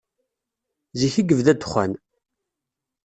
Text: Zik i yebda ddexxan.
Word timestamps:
Zik 0.99 1.15
i 1.21 1.23
yebda 1.29 1.53
ddexxan. 1.55 1.91